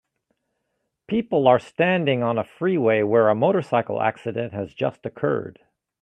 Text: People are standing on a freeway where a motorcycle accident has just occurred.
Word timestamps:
People 1.07 1.47
are 1.47 1.59
standing 1.59 2.23
on 2.23 2.39
a 2.39 2.43
freeway 2.43 3.03
where 3.03 3.29
a 3.29 3.35
motorcycle 3.35 4.01
accident 4.01 4.51
has 4.51 4.73
just 4.73 5.05
occurred. 5.05 5.59